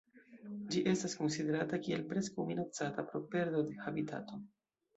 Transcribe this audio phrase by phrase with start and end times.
[0.75, 4.45] Ĝi estas konsiderata kiel Preskaŭ Minacata pro perdo de habitato.